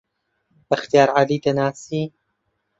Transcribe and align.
بەختیار 0.69 1.09
عەلی 1.17 1.37
دەناسی؟ 1.45 2.03